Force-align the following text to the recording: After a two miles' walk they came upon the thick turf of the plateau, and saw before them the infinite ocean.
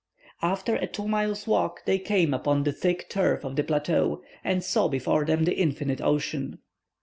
After 0.41 0.77
a 0.77 0.87
two 0.87 1.07
miles' 1.07 1.45
walk 1.45 1.85
they 1.85 1.99
came 1.99 2.33
upon 2.33 2.63
the 2.63 2.71
thick 2.73 3.07
turf 3.07 3.43
of 3.43 3.55
the 3.55 3.63
plateau, 3.63 4.23
and 4.43 4.63
saw 4.63 4.87
before 4.87 5.25
them 5.25 5.43
the 5.43 5.53
infinite 5.55 6.01
ocean. 6.01 6.57